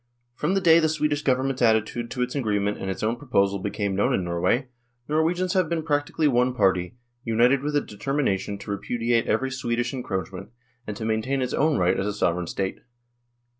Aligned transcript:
From 0.33 0.55
the 0.55 0.61
day 0.61 0.79
the 0.79 0.89
Swedish 0.89 1.21
Government's 1.21 1.61
attitude 1.61 2.09
to 2.09 2.23
its 2.23 2.33
agreement 2.33 2.79
and 2.79 2.89
its 2.89 3.03
own 3.03 3.17
proposal 3.17 3.59
became 3.59 3.95
known 3.95 4.15
in 4.15 4.23
Norway, 4.23 4.67
Norwegians 5.07 5.53
have 5.53 5.69
been 5.69 5.83
practically 5.83 6.27
one 6.27 6.55
party, 6.55 6.95
united 7.23 7.61
with 7.61 7.75
a 7.75 7.81
determination 7.81 8.57
to 8.57 8.71
repudiate 8.71 9.27
every 9.27 9.51
Swedish 9.51 9.93
encroachment, 9.93 10.49
and 10.87 10.97
to 10.97 11.05
maintain 11.05 11.43
its 11.43 11.53
own 11.53 11.77
right 11.77 11.99
as 11.99 12.07
a 12.07 12.13
Sovereign 12.13 12.47
State. 12.47 12.79